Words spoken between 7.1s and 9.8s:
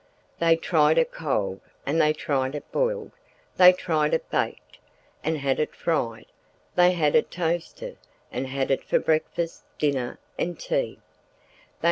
it toasted, they had it for breakfast,